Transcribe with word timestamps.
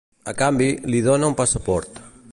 A 0.31 0.33
canvi, 0.39 0.69
li 0.95 1.03
dóna 1.09 1.31
un 1.33 1.39
passaport. 1.43 2.05